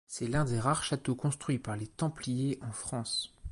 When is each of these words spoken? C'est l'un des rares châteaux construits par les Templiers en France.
C'est 0.07 0.25
l'un 0.25 0.45
des 0.45 0.59
rares 0.59 0.83
châteaux 0.83 1.13
construits 1.13 1.59
par 1.59 1.77
les 1.77 1.85
Templiers 1.85 2.57
en 2.67 2.71
France. 2.71 3.31